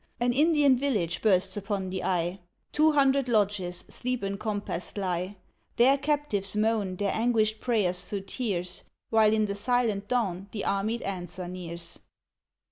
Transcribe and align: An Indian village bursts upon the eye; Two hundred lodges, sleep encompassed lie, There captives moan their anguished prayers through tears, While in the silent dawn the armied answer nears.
An 0.19 0.33
Indian 0.33 0.75
village 0.75 1.21
bursts 1.21 1.55
upon 1.55 1.91
the 1.91 2.03
eye; 2.03 2.39
Two 2.71 2.93
hundred 2.93 3.29
lodges, 3.29 3.85
sleep 3.87 4.23
encompassed 4.23 4.97
lie, 4.97 5.35
There 5.75 5.95
captives 5.95 6.55
moan 6.55 6.95
their 6.95 7.13
anguished 7.13 7.59
prayers 7.59 8.05
through 8.05 8.21
tears, 8.21 8.83
While 9.11 9.31
in 9.31 9.45
the 9.45 9.53
silent 9.53 10.07
dawn 10.07 10.49
the 10.53 10.63
armied 10.65 11.03
answer 11.03 11.47
nears. 11.47 11.99